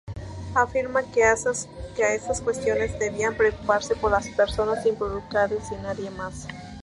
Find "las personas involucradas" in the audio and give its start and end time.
4.09-5.71